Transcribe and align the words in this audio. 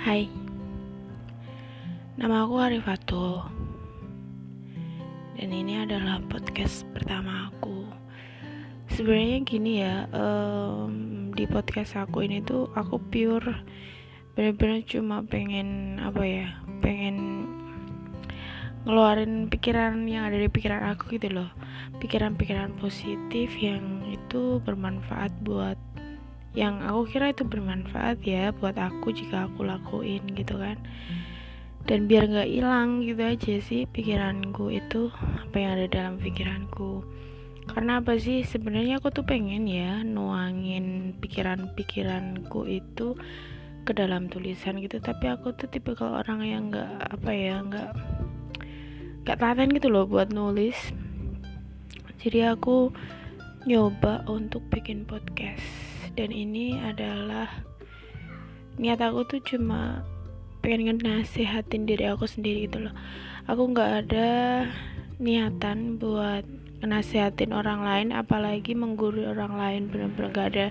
Hai. 0.00 0.32
Nama 2.16 2.48
aku 2.48 2.56
Arifatul. 2.56 3.44
Dan 5.36 5.52
ini 5.52 5.76
adalah 5.76 6.24
podcast 6.24 6.88
pertama 6.96 7.52
aku. 7.52 7.84
Sebenarnya 8.96 9.44
gini 9.44 9.84
ya 9.84 10.08
um, 10.16 11.28
Di 11.36 11.44
podcast 11.44 12.00
aku 12.00 12.24
ini 12.26 12.40
tuh 12.42 12.72
Aku 12.74 12.98
pure 12.98 13.62
Bener-bener 14.34 14.82
cuma 14.82 15.22
pengen 15.22 16.02
Apa 16.02 16.26
ya 16.26 16.58
Pengen 16.82 17.46
Ngeluarin 18.88 19.52
pikiran 19.52 20.08
yang 20.08 20.32
ada 20.32 20.40
di 20.40 20.48
pikiran 20.48 20.96
aku 20.96 21.20
gitu 21.20 21.28
loh. 21.28 21.52
Pikiran-pikiran 22.00 22.80
positif 22.80 23.52
yang 23.60 24.08
itu 24.08 24.56
bermanfaat 24.64 25.36
buat 25.44 25.76
yang 26.50 26.82
aku 26.82 27.06
kira 27.14 27.30
itu 27.30 27.46
bermanfaat 27.46 28.26
ya 28.26 28.50
buat 28.50 28.74
aku 28.74 29.14
jika 29.14 29.46
aku 29.46 29.62
lakuin 29.62 30.26
gitu 30.34 30.58
kan. 30.58 30.78
Dan 31.86 32.10
biar 32.10 32.26
nggak 32.26 32.50
hilang 32.50 33.02
gitu 33.06 33.22
aja 33.22 33.54
sih 33.62 33.86
pikiranku 33.88 34.70
itu 34.70 35.10
apa 35.14 35.56
yang 35.56 35.70
ada 35.78 35.86
dalam 35.86 36.14
pikiranku. 36.18 37.06
Karena 37.70 38.02
apa 38.02 38.18
sih? 38.18 38.42
Sebenarnya 38.42 38.98
aku 38.98 39.14
tuh 39.14 39.22
pengen 39.22 39.70
ya 39.70 40.02
nuangin 40.02 41.14
pikiran-pikiranku 41.22 42.66
itu 42.66 43.14
ke 43.86 43.92
dalam 43.94 44.26
tulisan 44.26 44.82
gitu. 44.82 44.98
Tapi 44.98 45.30
aku 45.30 45.54
tuh 45.54 45.70
tipe 45.70 45.94
kalau 45.94 46.18
orang 46.18 46.40
yang 46.42 46.62
nggak 46.74 47.14
apa 47.14 47.30
ya 47.30 47.62
nggak 47.62 47.90
nggak 49.22 49.38
tahan 49.38 49.70
gitu 49.70 49.86
loh 49.86 50.04
buat 50.04 50.34
nulis. 50.34 50.76
Jadi 52.20 52.44
aku 52.44 52.90
nyoba 53.64 54.26
untuk 54.28 54.66
bikin 54.68 55.08
podcast 55.08 55.89
dan 56.14 56.30
ini 56.30 56.78
adalah 56.80 57.50
niat 58.80 59.02
aku 59.02 59.26
tuh 59.26 59.42
cuma 59.44 60.06
pengen 60.60 61.00
nasihatin 61.00 61.88
diri 61.88 62.08
aku 62.08 62.28
sendiri 62.28 62.68
gitu 62.68 62.88
loh. 62.88 62.94
Aku 63.48 63.72
nggak 63.72 64.06
ada 64.06 64.28
niatan 65.20 66.00
buat 66.00 66.48
nasihatin 66.80 67.52
orang 67.52 67.84
lain 67.84 68.08
apalagi 68.16 68.72
menggurui 68.72 69.28
orang 69.28 69.54
lain. 69.56 69.82
Benar-benar 69.92 70.32
gak 70.32 70.48
ada 70.56 70.66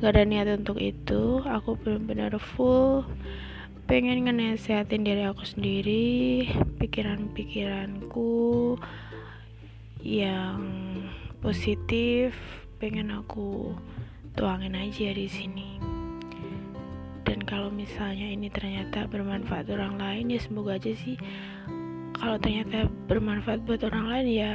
gak 0.00 0.12
ada 0.16 0.24
niat 0.24 0.48
untuk 0.56 0.80
itu. 0.80 1.44
Aku 1.44 1.76
benar-benar 1.76 2.40
full 2.40 3.04
pengen 3.84 4.22
ngenasehatin 4.22 5.02
diri 5.02 5.26
aku 5.26 5.42
sendiri 5.42 6.46
pikiran-pikiranku 6.78 8.78
yang 9.98 10.62
positif 11.42 12.38
pengen 12.78 13.10
aku 13.10 13.74
tuangin 14.40 14.72
aja 14.72 15.12
di 15.12 15.28
sini. 15.28 15.76
Dan 17.28 17.44
kalau 17.44 17.68
misalnya 17.68 18.24
ini 18.24 18.48
ternyata 18.48 19.04
bermanfaat 19.04 19.68
orang 19.68 20.00
lain 20.00 20.32
ya 20.32 20.40
semoga 20.40 20.80
aja 20.80 20.96
sih. 20.96 21.20
Kalau 22.16 22.40
ternyata 22.40 22.88
bermanfaat 23.04 23.68
buat 23.68 23.84
orang 23.84 24.08
lain 24.08 24.26
ya 24.32 24.52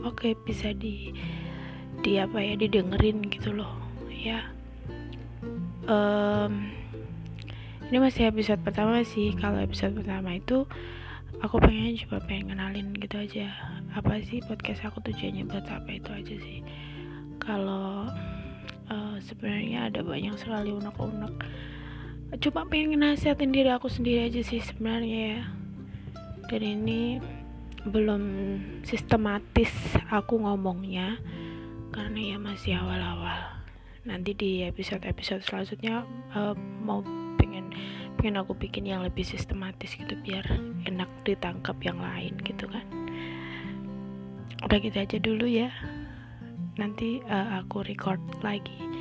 oke 0.00 0.24
okay, 0.24 0.32
bisa 0.48 0.72
di 0.72 1.12
di 2.00 2.16
apa 2.16 2.40
ya 2.40 2.56
didengerin 2.56 3.20
gitu 3.28 3.52
loh 3.52 3.76
ya. 4.08 4.48
Um, 5.84 6.72
ini 7.92 8.00
masih 8.00 8.32
episode 8.32 8.64
pertama 8.64 9.04
sih. 9.04 9.36
Kalau 9.36 9.60
episode 9.60 9.92
pertama 9.92 10.40
itu 10.40 10.64
aku 11.44 11.60
pengen 11.60 12.00
coba 12.08 12.24
pengen 12.24 12.56
kenalin 12.56 12.96
gitu 12.96 13.20
aja. 13.20 13.52
Apa 13.92 14.24
sih 14.24 14.40
podcast 14.40 14.88
aku 14.88 15.04
tujuannya 15.04 15.44
buat 15.52 15.68
apa 15.68 15.90
itu 15.92 16.08
aja 16.08 16.36
sih. 16.40 16.64
Kalau 17.44 18.08
uh, 18.90 19.16
sebenarnya 19.22 19.88
ada 19.88 20.02
banyak 20.02 20.34
sekali 20.36 20.74
unek-unek. 20.74 21.34
Coba 22.38 22.66
pengen 22.66 23.02
nasihatin 23.02 23.50
diri 23.50 23.70
aku 23.70 23.90
sendiri 23.90 24.30
aja 24.30 24.42
sih 24.42 24.62
sebenarnya 24.62 25.18
ya. 25.38 25.42
Dan 26.50 26.62
ini 26.62 27.22
belum 27.86 28.22
sistematis 28.84 29.70
aku 30.12 30.42
ngomongnya 30.42 31.16
karena 31.94 32.34
ya 32.34 32.36
masih 32.38 32.78
awal-awal. 32.78 33.62
Nanti 34.06 34.34
di 34.34 34.62
episode-episode 34.66 35.42
selanjutnya 35.46 36.06
uh, 36.34 36.54
mau 36.82 37.02
pengen 37.38 37.74
pengen 38.18 38.42
aku 38.42 38.52
bikin 38.52 38.84
yang 38.86 39.02
lebih 39.02 39.24
sistematis 39.24 39.96
gitu 39.96 40.12
biar 40.20 40.44
enak 40.86 41.08
ditangkap 41.26 41.78
yang 41.82 41.98
lain 41.98 42.34
gitu 42.46 42.66
kan. 42.70 42.86
Udah 44.60 44.78
gitu 44.78 44.96
aja 45.00 45.16
dulu 45.18 45.48
ya 45.48 45.72
nanti 46.78 47.18
uh, 47.24 47.58
aku 47.64 47.82
record 47.82 48.20
lagi 48.44 48.99